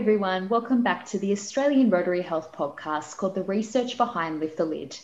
[0.00, 0.48] everyone.
[0.48, 4.98] Welcome back to the Australian Rotary Health podcast called The Research Behind Lift the Lid.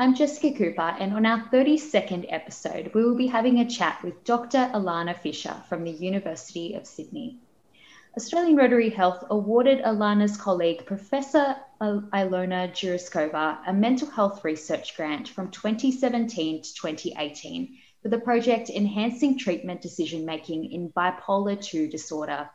[0.00, 4.22] I'm Jessica Cooper, and on our 32nd episode, we will be having a chat with
[4.22, 4.70] Dr.
[4.72, 7.40] Alana Fisher from the University of Sydney.
[8.16, 15.50] Australian Rotary Health awarded Alana's colleague, Professor Ilona Juraskova, a mental health research grant from
[15.50, 22.48] 2017 to 2018 for the project Enhancing Treatment Decision Making in Bipolar II Disorder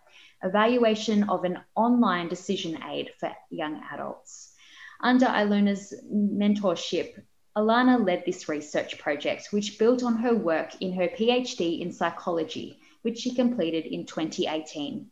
[0.43, 4.53] evaluation of an online decision aid for young adults.
[5.01, 7.21] Under Ilona's mentorship,
[7.55, 12.79] Alana led this research project, which built on her work in her PhD in psychology,
[13.03, 15.11] which she completed in 2018.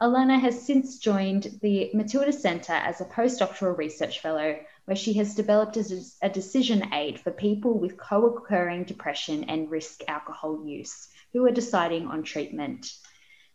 [0.00, 5.34] Alana has since joined the Matilda Centre as a postdoctoral research fellow, where she has
[5.36, 11.44] developed a, decision aid for people with co occurring depression and risk alcohol use who
[11.46, 12.92] are deciding on treatment.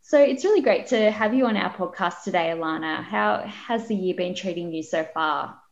[0.02, 3.04] So it's really great to have you on our podcast today, Alana.
[3.04, 5.63] How has the year been treating you so far?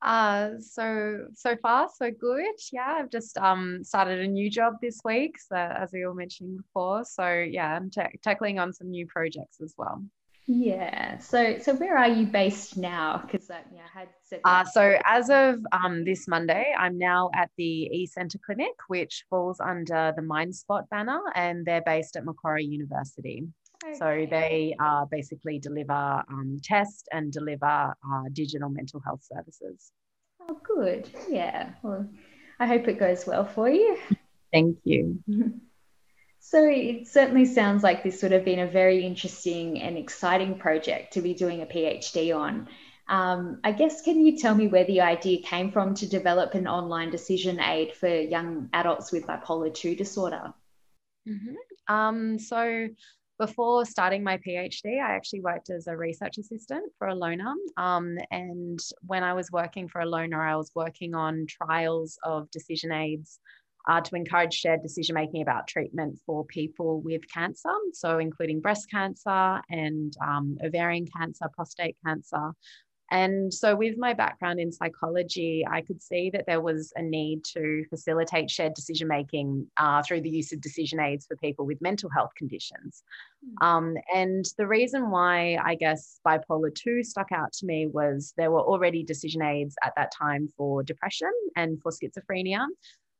[0.00, 2.54] Uh, so so far so good.
[2.72, 6.56] Yeah, I've just um started a new job this week, so as we were mentioning
[6.56, 7.04] before.
[7.04, 10.02] So yeah, I'm t- tackling on some new projects as well.
[10.50, 11.18] Yeah.
[11.18, 13.18] So so where are you based now?
[13.18, 14.40] Because uh, yeah, I had said.
[14.44, 19.24] Uh, so as of um, this Monday, I'm now at the E Centre Clinic, which
[19.28, 23.46] falls under the MindSpot banner, and they're based at Macquarie University.
[23.84, 23.94] Okay.
[23.94, 29.92] So they uh, basically deliver um, test and deliver uh, digital mental health services.
[30.48, 31.10] Oh, good.
[31.28, 31.70] Yeah.
[31.82, 32.08] Well,
[32.58, 33.98] I hope it goes well for you.
[34.52, 35.22] Thank you.
[36.40, 41.12] So it certainly sounds like this would have been a very interesting and exciting project
[41.14, 42.68] to be doing a PhD on.
[43.08, 46.66] Um, I guess, can you tell me where the idea came from to develop an
[46.66, 50.54] online decision aid for young adults with bipolar 2 disorder?
[51.28, 51.94] Mm-hmm.
[51.94, 52.88] Um, so,
[53.38, 57.54] before starting my PhD, I actually worked as a research assistant for Ilona.
[57.76, 62.90] Um, and when I was working for Ilona, I was working on trials of decision
[62.92, 63.38] aids
[63.88, 68.90] uh, to encourage shared decision making about treatment for people with cancer, so including breast
[68.90, 72.52] cancer and um, ovarian cancer, prostate cancer,
[73.10, 77.42] and so, with my background in psychology, I could see that there was a need
[77.54, 81.80] to facilitate shared decision making uh, through the use of decision aids for people with
[81.80, 83.02] mental health conditions.
[83.62, 83.66] Mm.
[83.66, 88.50] Um, and the reason why I guess bipolar 2 stuck out to me was there
[88.50, 92.66] were already decision aids at that time for depression and for schizophrenia.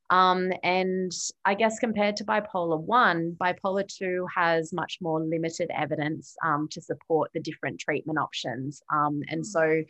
[0.09, 1.11] Um, and
[1.45, 6.81] I guess compared to bipolar 1, bipolar 2 has much more limited evidence um, to
[6.81, 8.81] support the different treatment options.
[8.91, 9.83] Um, and so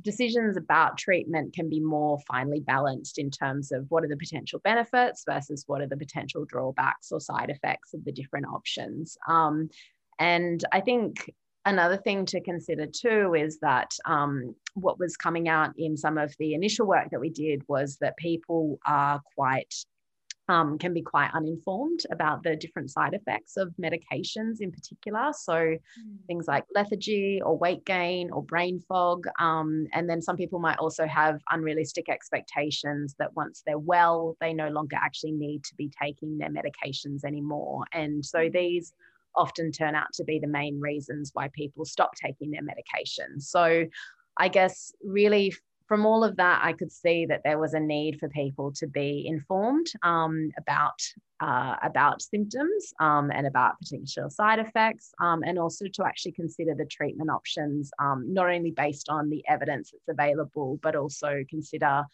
[0.00, 4.58] decisions about treatment can be more finely balanced in terms of what are the potential
[4.64, 9.18] benefits versus what are the potential drawbacks or side effects of the different options.
[9.28, 9.68] Um,
[10.18, 11.30] and I think
[11.64, 16.34] another thing to consider too is that um, what was coming out in some of
[16.38, 19.74] the initial work that we did was that people are quite
[20.48, 25.30] um, can be quite uninformed about the different side effects of medications in particular.
[25.32, 25.78] So mm.
[26.26, 29.26] things like lethargy or weight gain or brain fog.
[29.38, 34.52] Um, and then some people might also have unrealistic expectations that once they're well, they
[34.52, 37.84] no longer actually need to be taking their medications anymore.
[37.92, 38.52] And so mm.
[38.52, 38.92] these
[39.36, 43.40] often turn out to be the main reasons why people stop taking their medication.
[43.40, 43.84] So
[44.36, 45.54] I guess really
[45.92, 48.86] from all of that, I could see that there was a need for people to
[48.86, 50.98] be informed um, about
[51.40, 56.74] uh, about symptoms um, and about potential side effects, um, and also to actually consider
[56.74, 62.04] the treatment options, um, not only based on the evidence that's available, but also consider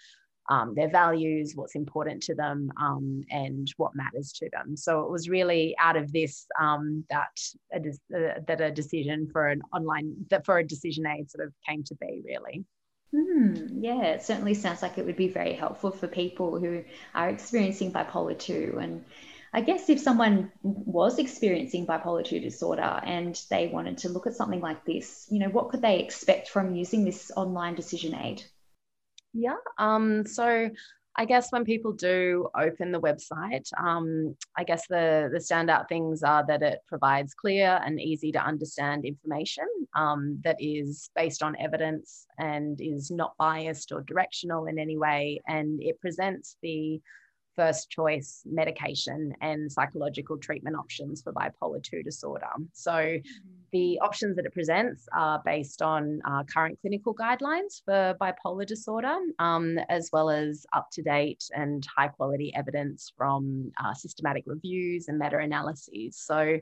[0.48, 4.76] um, their values, what's important to them, um, and what matters to them.
[4.76, 7.38] So it was really out of this um, that
[7.72, 11.46] a de- uh, that a decision for an online that for a decision aid sort
[11.46, 12.64] of came to be really.
[13.10, 13.80] Hmm.
[13.80, 16.84] yeah, it certainly sounds like it would be very helpful for people who
[17.14, 18.78] are experiencing bipolar 2.
[18.80, 19.04] And
[19.50, 24.34] I guess if someone was experiencing bipolar 2 disorder and they wanted to look at
[24.34, 28.42] something like this, you know, what could they expect from using this online decision aid?
[29.38, 29.54] Yeah.
[29.78, 30.68] Um, so
[31.14, 36.24] I guess when people do open the website, um, I guess the, the standout things
[36.24, 41.56] are that it provides clear and easy to understand information um, that is based on
[41.60, 45.40] evidence and is not biased or directional in any way.
[45.46, 47.00] And it presents the
[47.58, 52.46] first choice medication and psychological treatment options for bipolar 2 disorder.
[52.72, 53.48] So, mm-hmm.
[53.72, 59.16] the options that it presents are based on uh, current clinical guidelines for bipolar disorder,
[59.40, 65.08] um, as well as up to date and high quality evidence from uh, systematic reviews
[65.08, 66.16] and meta analyses.
[66.16, 66.58] So,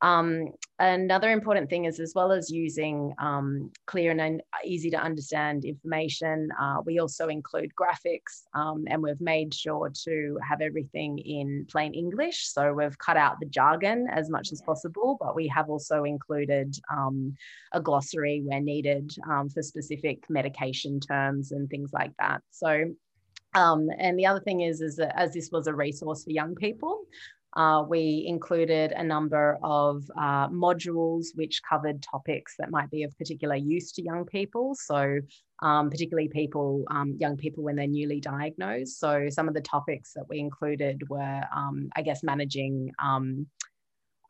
[0.00, 5.64] um, another important thing is, as well as using um, clear and easy to understand
[5.64, 11.66] information, uh, we also include graphics um, and we've made sure to have everything in
[11.68, 12.48] plain English.
[12.48, 16.76] So we've cut out the jargon as much as possible, but we have also included
[16.90, 17.34] um,
[17.72, 22.42] a glossary where needed um, for specific medication terms and things like that.
[22.50, 22.84] So
[23.54, 26.54] um, and the other thing is, is that as this was a resource for young
[26.54, 27.04] people,
[27.58, 33.18] uh, we included a number of uh, modules which covered topics that might be of
[33.18, 34.76] particular use to young people.
[34.76, 35.18] So,
[35.60, 39.00] um, particularly people, um, young people when they're newly diagnosed.
[39.00, 42.92] So, some of the topics that we included were, um, I guess, managing.
[43.02, 43.46] Um,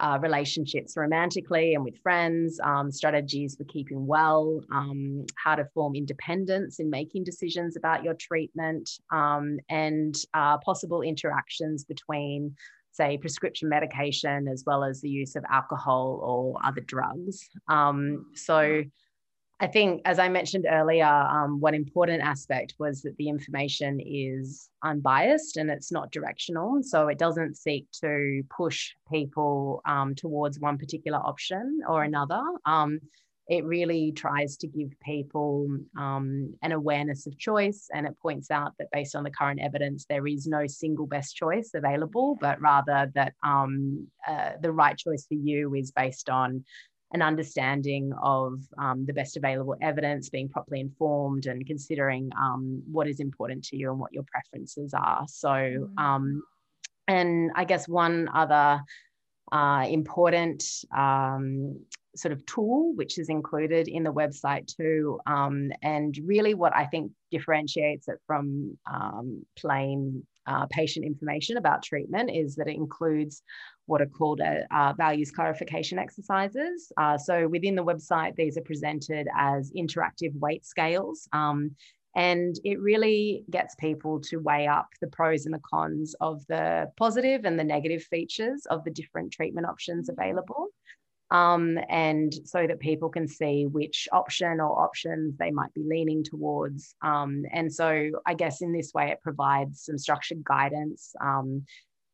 [0.01, 5.97] uh, relationships romantically and with friends, um, strategies for keeping well, um, how to form
[5.97, 12.55] independence in making decisions about your treatment, and uh, possible interactions between
[12.99, 17.49] say, prescription medication as well as the use of alcohol or other drugs.
[17.69, 18.59] Um, so
[19.61, 24.69] I think, as I mentioned earlier, um, one important aspect was that the information is
[24.85, 26.81] unbiased and it's not directional.
[26.83, 32.43] So it doesn't seek to push people um, towards one particular option or another.
[32.67, 33.01] Um,
[33.49, 35.67] it really tries to give people
[35.97, 40.05] um, an awareness of choice and it points out that based on the current evidence
[40.09, 45.27] there is no single best choice available but rather that um, uh, the right choice
[45.27, 46.65] for you is based on
[47.13, 53.09] an understanding of um, the best available evidence being properly informed and considering um, what
[53.09, 55.99] is important to you and what your preferences are so mm.
[55.99, 56.43] um,
[57.07, 58.79] and i guess one other
[59.53, 60.65] uh, important
[60.97, 61.81] um,
[62.17, 65.21] sort of tool, which is included in the website too.
[65.27, 71.83] Um, and really, what I think differentiates it from um, plain uh, patient information about
[71.83, 73.43] treatment is that it includes
[73.87, 76.93] what are called uh, uh, values clarification exercises.
[76.97, 81.29] Uh, so within the website, these are presented as interactive weight scales.
[81.33, 81.75] Um,
[82.17, 86.91] and it really gets people to weigh up the pros and the cons of the
[86.97, 90.69] positive and the negative features of the different treatment options available
[91.31, 96.25] um, and so that people can see which option or options they might be leaning
[96.25, 96.95] towards.
[97.03, 101.65] Um, and so I guess in this way, it provides some structured guidance um,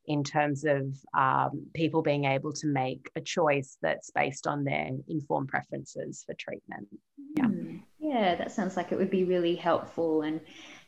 [0.07, 4.91] in terms of um, people being able to make a choice that's based on their
[5.09, 6.89] informed preferences for treatment.
[7.37, 7.47] Yeah.
[7.47, 7.77] Hmm.
[8.05, 10.23] Yeah, that sounds like it would be really helpful.
[10.23, 10.41] And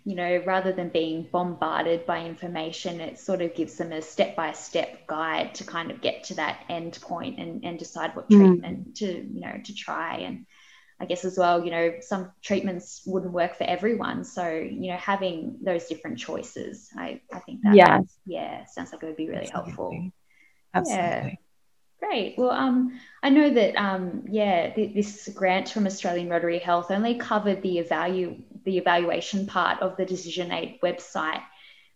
[0.05, 4.37] you know, rather than being bombarded by information, it sort of gives them a step
[4.37, 8.31] by step guide to kind of get to that end point and, and decide what
[8.31, 8.39] mm.
[8.39, 10.19] treatment to, you know, to try.
[10.19, 10.47] And
[11.01, 14.23] I guess as well, you know, some treatments wouldn't work for everyone.
[14.23, 19.03] So, you know, having those different choices, I, I think that, yeah, yeah, sounds like
[19.03, 19.73] it would be really Absolutely.
[19.73, 20.11] helpful.
[20.73, 21.05] Absolutely.
[21.05, 21.46] Yeah.
[21.99, 22.35] Great.
[22.37, 27.15] Well, um, I know that um, yeah, th- this grant from Australian Rotary Health only
[27.15, 31.43] covered the evalu- the evaluation part of the Decision Aid website.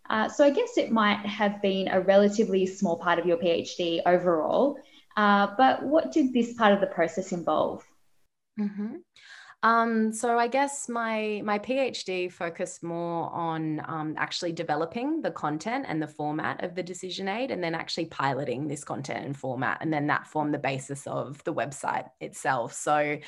[0.09, 4.01] Uh, so I guess it might have been a relatively small part of your PhD
[4.05, 4.77] overall.
[5.15, 7.83] Uh, but what did this part of the process involve?
[8.59, 8.95] Mm-hmm.
[9.63, 15.85] Um, so I guess my my PhD focused more on um, actually developing the content
[15.87, 19.77] and the format of the decision aid, and then actually piloting this content and format,
[19.81, 22.73] and then that formed the basis of the website itself.
[22.73, 23.19] So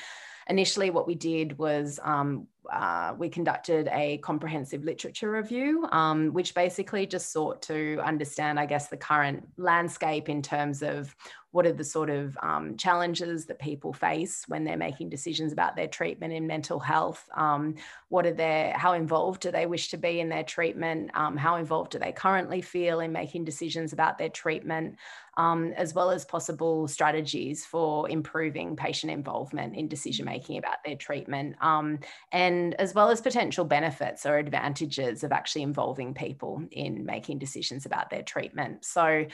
[0.48, 6.54] initially, what we did was um, uh, we conducted a comprehensive literature review, um, which
[6.54, 11.14] basically just sought to understand, I guess, the current landscape in terms of
[11.54, 15.76] what are the sort of um, challenges that people face when they're making decisions about
[15.76, 17.28] their treatment in mental health.
[17.36, 17.76] Um,
[18.14, 21.10] what are their how involved do they wish to be in their treatment?
[21.14, 24.98] Um, how involved do they currently feel in making decisions about their treatment?
[25.36, 30.94] Um, as well as possible strategies for improving patient involvement in decision making about their
[30.94, 31.56] treatment.
[31.60, 31.98] Um,
[32.30, 37.84] and as well as potential benefits or advantages of actually involving people in making decisions
[37.84, 38.84] about their treatment.
[38.84, 39.26] So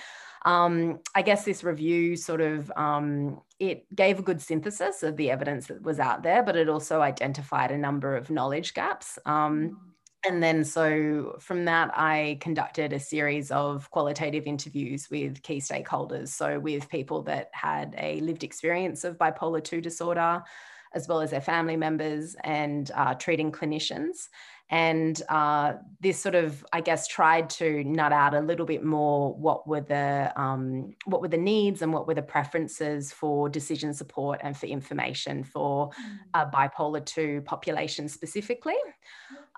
[0.45, 5.31] um, I guess this review sort of um, it gave a good synthesis of the
[5.31, 9.19] evidence that was out there, but it also identified a number of knowledge gaps.
[9.27, 9.91] Um,
[10.27, 16.29] and then so from that i conducted a series of qualitative interviews with key stakeholders.
[16.29, 20.43] So with people that had a lived experience of bipolar 2 disorder
[20.93, 24.29] as well as their family members and uh, treating clinicians
[24.71, 29.35] and uh, this sort of i guess tried to nut out a little bit more
[29.35, 33.93] what were the um, what were the needs and what were the preferences for decision
[33.93, 35.91] support and for information for
[36.35, 36.53] a mm.
[36.53, 38.75] bipolar 2 population specifically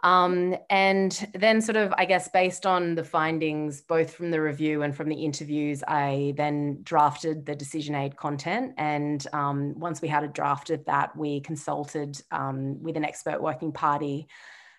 [0.02, 4.82] um, and then, sort of, I guess, based on the findings, both from the review
[4.82, 8.74] and from the interviews, I then drafted the decision aid content.
[8.78, 13.40] And um, once we had a draft of that, we consulted um, with an expert
[13.40, 14.26] working party,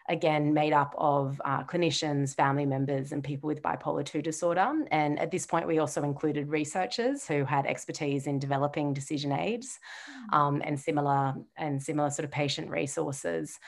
[0.10, 4.83] again, made up of uh, clinicians, family members, and people with bipolar 2 disorder.
[4.91, 9.79] And at this point, we also included researchers who had expertise in developing decision aids
[10.31, 10.38] mm.
[10.38, 13.60] um, and similar and similar sort of patient resources.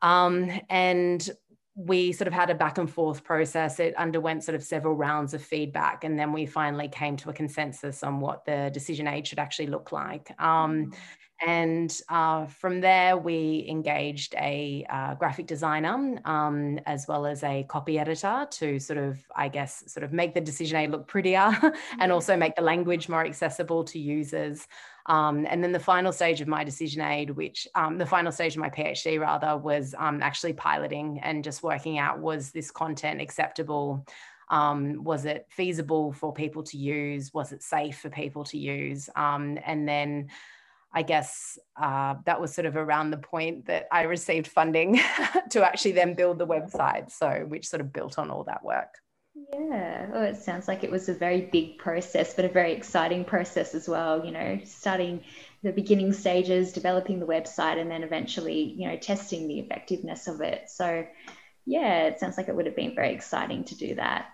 [0.00, 1.28] Um, and
[1.76, 3.80] we sort of had a back and forth process.
[3.80, 7.32] It underwent sort of several rounds of feedback, and then we finally came to a
[7.32, 10.30] consensus on what the decision aid should actually look like.
[10.40, 10.94] Um, mm.
[11.46, 17.64] And uh, from there, we engaged a uh, graphic designer um, as well as a
[17.64, 21.50] copy editor to sort of, I guess, sort of make the decision aid look prettier
[22.00, 24.66] and also make the language more accessible to users.
[25.06, 28.54] Um, and then the final stage of my decision aid, which um, the final stage
[28.54, 33.20] of my PhD rather, was um, actually piloting and just working out was this content
[33.20, 34.06] acceptable?
[34.48, 37.34] Um, was it feasible for people to use?
[37.34, 39.10] Was it safe for people to use?
[39.16, 40.28] Um, and then
[40.94, 45.00] I guess uh, that was sort of around the point that I received funding
[45.50, 47.10] to actually then build the website.
[47.10, 48.94] So, which sort of built on all that work.
[49.52, 50.06] Yeah.
[50.14, 53.74] Oh, it sounds like it was a very big process, but a very exciting process
[53.74, 54.24] as well.
[54.24, 55.24] You know, starting
[55.64, 60.40] the beginning stages, developing the website, and then eventually, you know, testing the effectiveness of
[60.40, 60.70] it.
[60.70, 61.04] So,
[61.66, 64.26] yeah, it sounds like it would have been very exciting to do that.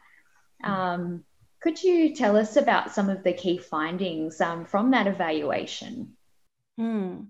[0.62, 1.24] Um,
[1.62, 6.16] could you tell us about some of the key findings um, from that evaluation?
[6.80, 7.24] Hmm.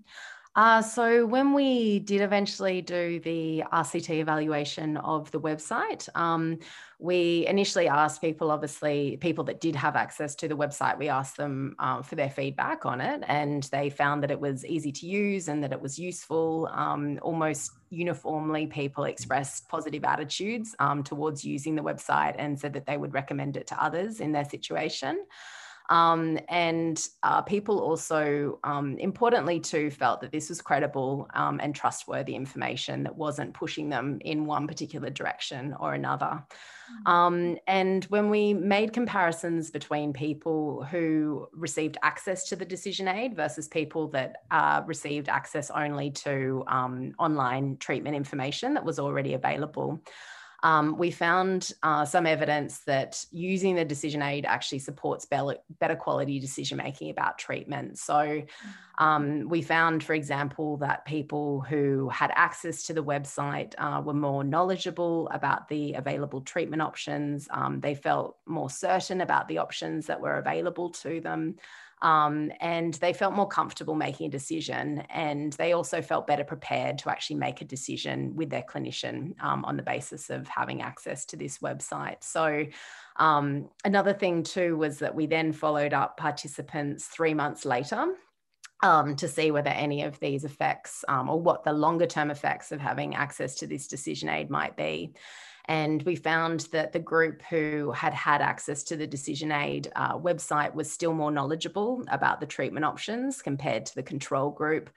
[0.55, 6.57] Uh, so when we did eventually do the RCT evaluation of the website, um,
[6.99, 11.35] we initially asked people, obviously, people that did have access to the website, we asked
[11.35, 15.05] them uh, for their feedback on it, and they found that it was easy to
[15.05, 16.69] use and that it was useful.
[16.71, 22.85] Um, almost uniformly, people expressed positive attitudes um, towards using the website and said that
[22.85, 25.25] they would recommend it to others in their situation.
[25.91, 31.75] Um, and uh, people also, um, importantly, too, felt that this was credible um, and
[31.75, 36.41] trustworthy information that wasn't pushing them in one particular direction or another.
[37.05, 37.11] Mm.
[37.11, 43.35] Um, and when we made comparisons between people who received access to the decision aid
[43.35, 49.33] versus people that uh, received access only to um, online treatment information that was already
[49.33, 50.01] available,
[50.63, 56.39] um, we found uh, some evidence that using the decision aid actually supports better, quality
[56.39, 57.97] decision making about treatment.
[57.97, 58.45] So mm.
[58.99, 64.13] um, we found, for example, that people who had access to the website uh, were
[64.13, 67.47] more knowledgeable about the available treatment options.
[67.51, 71.55] Um, they felt more certain about the options that were available to them.
[72.01, 75.03] Um, and they felt more comfortable making a decision.
[75.09, 79.63] And they also felt better prepared to actually make a decision with their clinician um,
[79.65, 82.23] on the basis of having access to this website.
[82.23, 82.65] So,
[83.17, 88.15] um, another thing too was that we then followed up participants three months later
[88.83, 92.71] um, to see whether any of these effects um, or what the longer term effects
[92.71, 95.13] of having access to this decision aid might be.
[95.71, 100.17] And we found that the group who had had access to the Decision Aid uh,
[100.17, 104.89] website was still more knowledgeable about the treatment options compared to the control group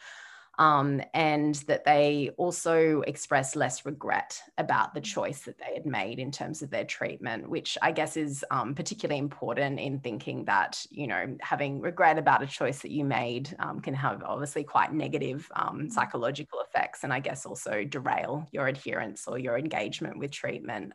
[0.58, 6.18] um, and that they also express less regret about the choice that they had made
[6.18, 10.84] in terms of their treatment, which I guess is um, particularly important in thinking that,
[10.90, 14.92] you know, having regret about a choice that you made um, can have obviously quite
[14.92, 15.88] negative um, mm-hmm.
[15.88, 20.92] psychological effects and I guess also derail your adherence or your engagement with treatment.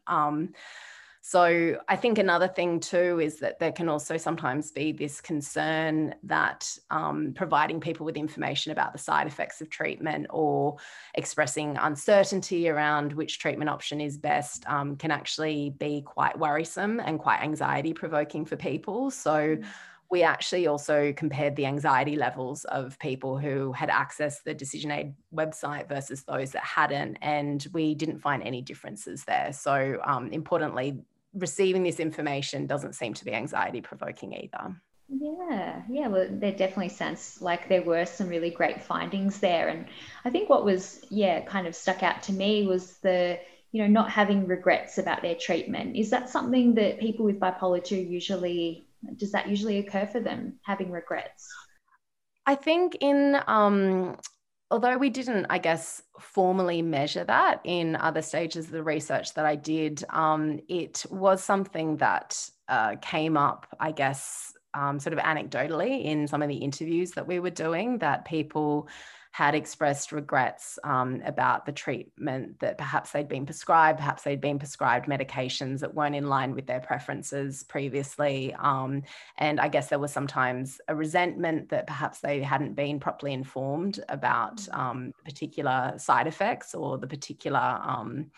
[1.22, 6.16] So I think another thing too is that there can also sometimes be this concern
[6.24, 10.78] that um, providing people with information about the side effects of treatment or
[11.16, 17.20] expressing uncertainty around which treatment option is best um, can actually be quite worrisome and
[17.20, 19.12] quite anxiety provoking for people.
[19.12, 19.66] So mm.
[20.12, 25.14] We actually also compared the anxiety levels of people who had accessed the decision aid
[25.34, 31.00] website versus those that hadn't and we didn't find any differences there so um, importantly
[31.34, 34.76] receiving this information doesn't seem to be anxiety provoking either.
[35.08, 36.08] Yeah, yeah.
[36.08, 39.70] Well, there definitely sounds like there were some really great findings there.
[39.70, 39.88] And
[40.24, 43.40] I think what was, yeah, kind of stuck out to me was the,
[43.72, 45.96] you know, not having regrets about their treatment.
[45.96, 48.88] Is that something that people with bipolar 2 usually,
[49.18, 51.48] does that usually occur for them, having regrets?
[52.46, 54.18] I think in, um,
[54.72, 59.46] although we didn't, I guess, formally measure that in other stages of the research that
[59.46, 65.20] I did, um, it was something that uh, came up, I guess, um, sort of
[65.20, 68.88] anecdotally in some of the interviews that we were doing, that people
[69.32, 74.58] had expressed regrets um, about the treatment that perhaps they'd been prescribed, perhaps they'd been
[74.58, 78.54] prescribed medications that weren't in line with their preferences previously.
[78.56, 79.04] Um,
[79.38, 84.00] and I guess there was sometimes a resentment that perhaps they hadn't been properly informed
[84.10, 84.78] about mm.
[84.78, 88.32] um, particular side effects or the particular um,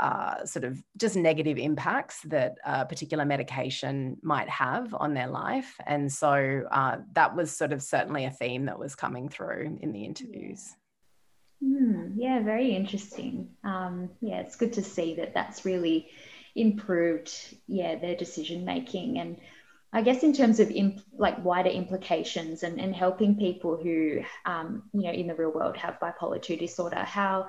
[0.00, 5.76] uh, sort of just negative impacts that a particular medication might have on their life.
[5.86, 9.92] And so uh, that was sort of certainly a theme that was coming through in
[9.92, 10.74] the interviews.
[11.62, 13.50] Mm, yeah, very interesting.
[13.64, 16.08] Um, yeah, it's good to see that that's really
[16.54, 17.32] improved,
[17.66, 19.18] yeah, their decision making.
[19.18, 19.38] And
[19.92, 24.84] I guess in terms of imp- like wider implications and, and helping people who, um,
[24.92, 27.48] you know, in the real world have bipolar 2 disorder, how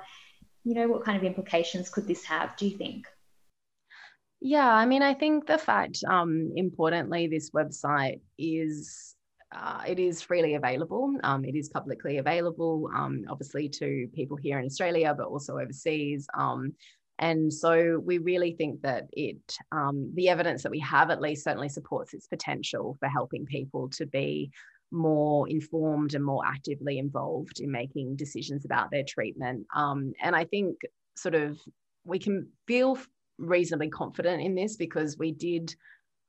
[0.64, 3.08] you know, what kind of implications could this have, do you think?
[4.42, 9.16] Yeah, I mean, I think the fact, um, importantly, this website is
[9.52, 11.16] uh, it is freely available.
[11.24, 16.28] Um, it is publicly available, um, obviously, to people here in Australia, but also overseas.
[16.38, 16.74] Um,
[17.18, 21.44] and so we really think that it, um, the evidence that we have at least
[21.44, 24.52] certainly supports its potential for helping people to be
[24.92, 29.66] more informed and more actively involved in making decisions about their treatment.
[29.76, 30.78] Um, and I think
[31.16, 31.60] sort of
[32.04, 32.98] we can feel
[33.38, 35.76] reasonably confident in this because we did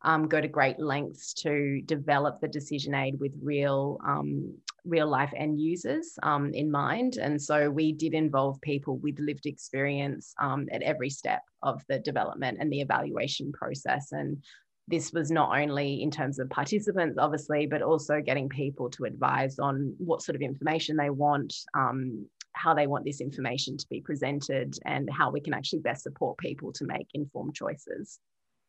[0.02, 4.54] um, go to great lengths to develop the decision aid with real um,
[4.86, 9.44] real life end users um, in mind and so we did involve people with lived
[9.44, 14.42] experience um, at every step of the development and the evaluation process and
[14.90, 19.58] this was not only in terms of participants, obviously, but also getting people to advise
[19.58, 24.00] on what sort of information they want, um, how they want this information to be
[24.00, 28.18] presented, and how we can actually best support people to make informed choices.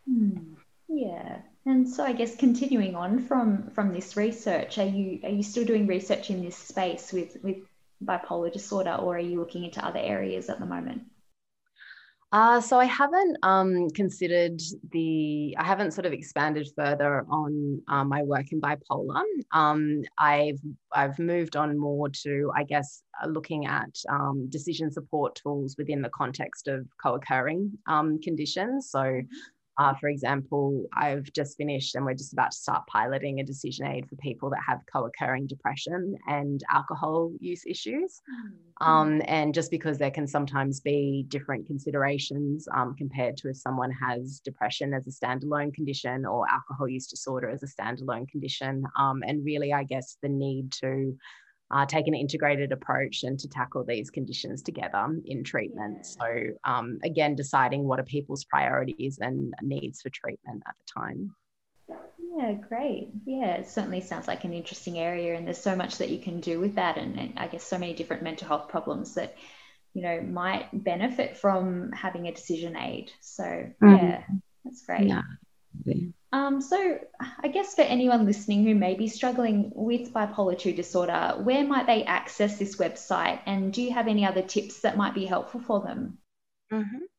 [0.08, 0.54] Hmm.
[0.88, 5.44] Yeah, and so I guess continuing on from from this research, are you are you
[5.44, 7.58] still doing research in this space with with
[8.04, 11.04] bipolar disorder, or are you looking into other areas at the moment?
[12.34, 18.08] Uh, so I haven't um, considered the, I haven't sort of expanded further on um,
[18.08, 19.24] my work in bipolar.
[19.52, 20.60] Um, I've
[20.94, 26.02] I've moved on more to, I guess, uh, looking at um, decision support tools within
[26.02, 28.90] the context of co-occurring um, conditions.
[28.90, 29.28] So mm-hmm.
[29.78, 33.88] Uh, for example, I've just finished and we're just about to start piloting a decision
[33.88, 38.22] aid for people that have co occurring depression and alcohol use issues.
[38.30, 38.88] Mm-hmm.
[38.88, 43.92] Um, and just because there can sometimes be different considerations um, compared to if someone
[43.92, 48.84] has depression as a standalone condition or alcohol use disorder as a standalone condition.
[48.98, 51.16] Um, and really, I guess, the need to
[51.72, 56.06] uh, take an integrated approach and to tackle these conditions together in treatment.
[56.06, 56.26] So,
[56.64, 61.36] um, again, deciding what are people's priorities and needs for treatment at the time.
[62.38, 63.10] Yeah, great.
[63.26, 66.40] Yeah, it certainly sounds like an interesting area, and there's so much that you can
[66.40, 69.36] do with that, and, and I guess so many different mental health problems that
[69.94, 73.12] you know might benefit from having a decision aid.
[73.20, 73.96] So, mm-hmm.
[73.96, 74.24] yeah,
[74.64, 75.08] that's great.
[75.08, 75.22] Yeah.
[76.34, 77.00] Um, so,
[77.40, 81.88] I guess for anyone listening who may be struggling with bipolar 2 disorder, where might
[81.88, 83.42] they access this website?
[83.46, 86.20] And do you have any other tips that might be helpful for them?
[86.72, 87.11] Mm-hmm.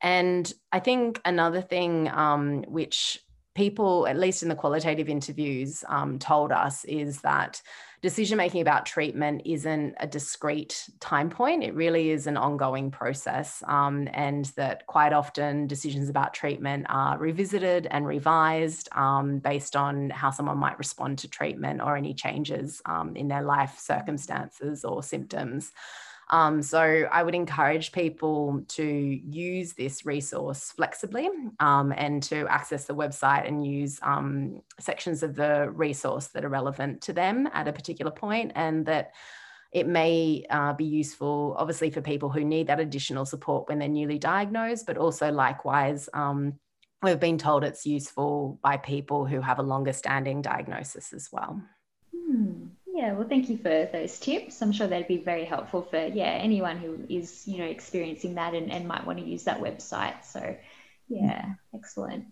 [0.00, 3.18] and I think another thing um, which
[3.54, 7.60] people, at least in the qualitative interviews, um, told us is that
[8.00, 11.62] decision making about treatment isn't a discrete time point.
[11.62, 17.16] It really is an ongoing process, um, and that quite often decisions about treatment are
[17.18, 22.82] revisited and revised um, based on how someone might respond to treatment or any changes
[22.86, 25.72] um, in their life circumstances or symptoms.
[26.32, 31.28] Um, so I would encourage people to use this resource flexibly
[31.60, 36.48] um, and to access the website and use um, sections of the resource that are
[36.48, 39.12] relevant to them at a particular point and that
[39.72, 43.88] it may uh, be useful, obviously, for people who need that additional support when they're
[43.88, 46.54] newly diagnosed, but also likewise, um,
[47.02, 51.60] we've been told it's useful by people who have a longer standing diagnosis as well.
[52.14, 52.66] Hmm.
[53.02, 54.62] Yeah, well, thank you for those tips.
[54.62, 58.54] I'm sure that'd be very helpful for yeah anyone who is you know experiencing that
[58.54, 60.24] and, and might want to use that website.
[60.24, 60.56] So,
[61.08, 62.26] yeah, excellent.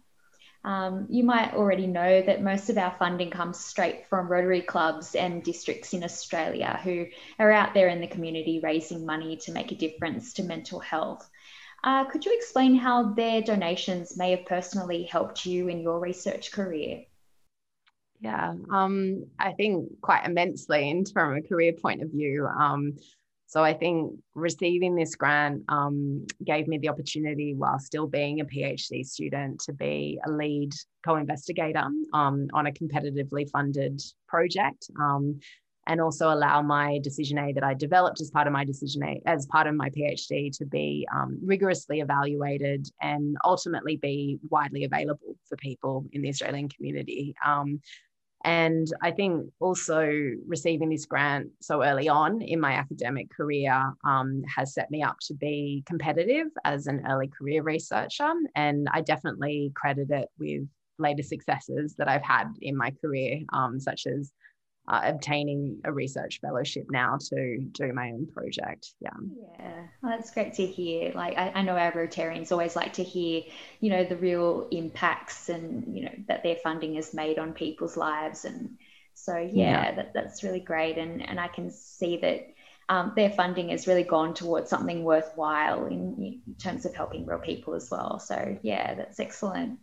[0.64, 5.16] Um, you might already know that most of our funding comes straight from Rotary clubs
[5.16, 7.06] and districts in Australia who
[7.40, 11.28] are out there in the community raising money to make a difference to mental health.
[11.83, 16.52] Uh, could you explain how their donations may have personally helped you in your research
[16.52, 17.06] career?
[18.20, 22.46] Yeah, um, I think quite immensely, and from a career point of view.
[22.46, 22.96] Um,
[23.46, 28.44] so I think receiving this grant um, gave me the opportunity, while still being a
[28.44, 30.72] PhD student, to be a lead
[31.04, 35.40] co-investigator um, on a competitively funded project, um,
[35.87, 39.22] and also allow my decision aid that I developed as part of my decision aid,
[39.26, 45.37] as part of my PhD, to be um, rigorously evaluated and ultimately be widely available
[45.48, 47.35] for people in the Australian community.
[48.44, 50.11] And I think also
[50.46, 55.18] receiving this grant so early on in my academic career um, has set me up
[55.22, 58.33] to be competitive as an early career researcher.
[58.55, 60.66] And I definitely credit it with
[60.98, 64.33] later successes that I've had in my career, um, such as
[64.88, 68.95] uh, obtaining a research fellowship now to do my own project.
[69.01, 69.11] Yeah.
[69.59, 71.12] Yeah, well, that's great to hear.
[71.14, 73.43] Like, I, I, know our Rotarians always like to hear,
[73.81, 77.97] you know, the real impacts and, you know, that their funding has made on people's
[77.97, 78.45] lives.
[78.45, 78.79] And
[79.14, 79.95] so, yeah, yeah.
[79.95, 80.99] That, that's really great.
[80.99, 82.49] And, and I can see that.
[82.88, 87.38] Um, their funding has really gone towards something worthwhile in, in terms of helping real
[87.38, 88.19] people as well.
[88.19, 89.79] So, yeah, that's excellent.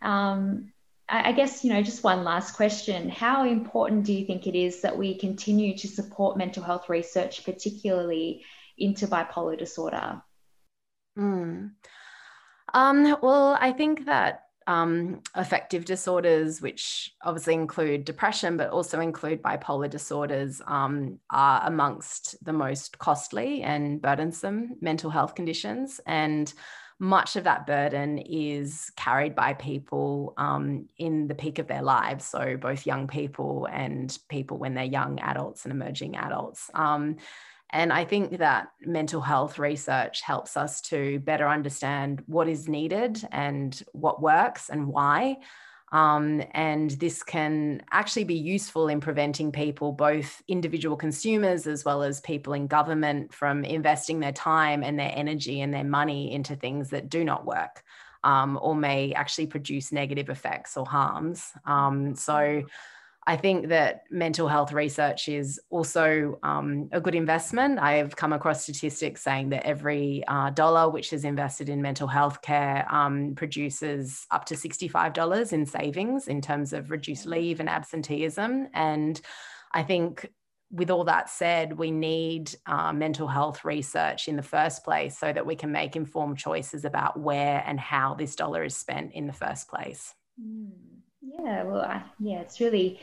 [0.00, 0.72] Um,
[1.14, 3.10] I guess, you know, just one last question.
[3.10, 7.44] How important do you think it is that we continue to support mental health research,
[7.44, 8.42] particularly
[8.78, 10.22] into bipolar disorder?
[11.18, 11.72] Mm.
[12.72, 19.42] Um, well, I think that um, affective disorders, which obviously include depression, but also include
[19.42, 26.00] bipolar disorders, um, are amongst the most costly and burdensome mental health conditions.
[26.06, 26.50] And
[26.98, 32.24] much of that burden is carried by people um, in the peak of their lives.
[32.24, 36.70] So, both young people and people when they're young adults and emerging adults.
[36.74, 37.16] Um,
[37.70, 43.26] and I think that mental health research helps us to better understand what is needed
[43.32, 45.38] and what works and why.
[45.92, 52.02] Um, and this can actually be useful in preventing people, both individual consumers as well
[52.02, 56.56] as people in government, from investing their time and their energy and their money into
[56.56, 57.84] things that do not work
[58.24, 61.52] um, or may actually produce negative effects or harms.
[61.66, 62.62] Um, so
[63.24, 67.78] I think that mental health research is also um, a good investment.
[67.78, 72.08] I have come across statistics saying that every uh, dollar which is invested in mental
[72.08, 77.68] health care um, produces up to $65 in savings in terms of reduced leave and
[77.68, 78.66] absenteeism.
[78.74, 79.20] And
[79.72, 80.28] I think
[80.72, 85.32] with all that said, we need uh, mental health research in the first place so
[85.32, 89.28] that we can make informed choices about where and how this dollar is spent in
[89.28, 90.12] the first place.
[90.42, 90.91] Mm.
[91.42, 93.00] Yeah, well, I, yeah, it's really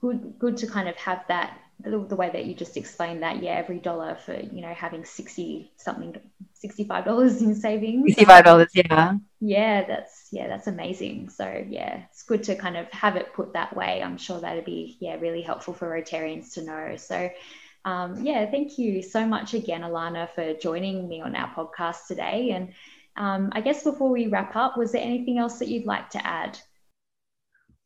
[0.00, 3.42] good good to kind of have that the, the, way that you just explained that.
[3.42, 6.16] Yeah, every dollar for you know having sixty something,
[6.54, 8.10] sixty five dollars in savings.
[8.10, 9.14] Sixty five dollars, yeah.
[9.40, 11.30] Yeah, that's yeah, that's amazing.
[11.30, 14.02] So yeah, it's good to kind of have it put that way.
[14.02, 16.96] I'm sure that'd be yeah really helpful for Rotarians to know.
[16.96, 17.30] So.
[17.84, 22.52] Um, yeah, thank you so much again, Alana, for joining me on our podcast today.
[22.52, 22.72] And
[23.16, 26.24] um, I guess before we wrap up, was there anything else that you'd like to
[26.24, 26.56] add?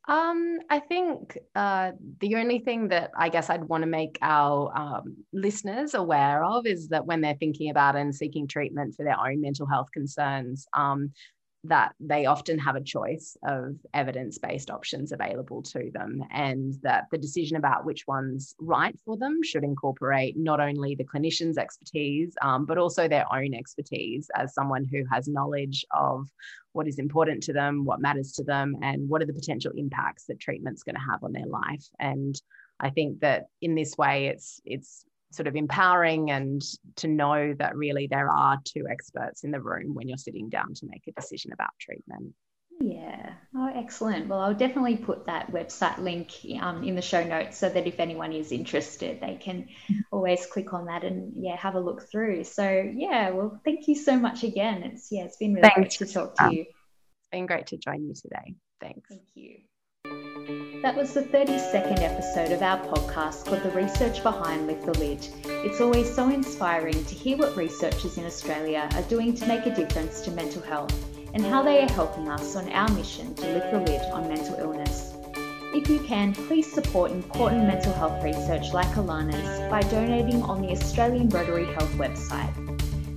[0.08, 1.90] Um, I think uh,
[2.20, 6.64] the only thing that I guess I'd want to make our um, listeners aware of
[6.64, 10.68] is that when they're thinking about and seeking treatment for their own mental health concerns,
[10.74, 11.10] um,
[11.68, 17.04] that they often have a choice of evidence based options available to them, and that
[17.10, 22.34] the decision about which one's right for them should incorporate not only the clinician's expertise,
[22.42, 26.28] um, but also their own expertise as someone who has knowledge of
[26.72, 30.24] what is important to them, what matters to them, and what are the potential impacts
[30.26, 31.86] that treatment's going to have on their life.
[31.98, 32.40] And
[32.80, 36.62] I think that in this way, it's it's sort of empowering and
[36.96, 40.74] to know that really there are two experts in the room when you're sitting down
[40.74, 42.34] to make a decision about treatment.
[42.78, 43.32] Yeah.
[43.54, 44.28] Oh, excellent.
[44.28, 48.00] Well, I'll definitely put that website link um, in the show notes so that if
[48.00, 49.68] anyone is interested, they can
[50.12, 52.44] always click on that and yeah, have a look through.
[52.44, 54.82] So yeah, well, thank you so much again.
[54.82, 55.96] It's yeah, it's been really Thanks.
[55.96, 56.60] great to talk to you.
[56.62, 58.54] It's been great to join you today.
[58.80, 59.08] Thanks.
[59.08, 59.58] Thank you.
[60.46, 65.26] That was the 32nd episode of our podcast called The Research Behind Lift the Lid.
[65.44, 69.74] It's always so inspiring to hear what researchers in Australia are doing to make a
[69.74, 70.94] difference to mental health
[71.34, 74.54] and how they are helping us on our mission to lift the lid on mental
[74.60, 75.14] illness.
[75.74, 80.68] If you can, please support important mental health research like Alana's by donating on the
[80.68, 82.54] Australian Rotary Health website.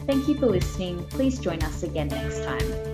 [0.08, 1.06] Thank you for listening.
[1.10, 2.90] Please join us again next time.